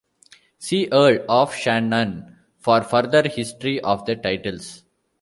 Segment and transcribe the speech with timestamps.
[0.57, 4.81] See Earl of Shannon for further history of the titles.